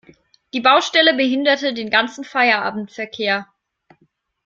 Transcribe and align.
Die 0.55 0.61
Baustelle 0.61 1.13
behinderte 1.15 1.75
den 1.75 1.91
ganzen 1.91 2.23
Feierabendverkehr. 2.23 3.45